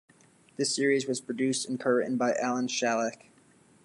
This 0.55 0.75
series 0.75 1.07
was 1.07 1.21
produced 1.21 1.69
and 1.69 1.79
co-written 1.79 2.17
by 2.17 2.33
Alan 2.33 2.65
Shalleck. 2.67 3.27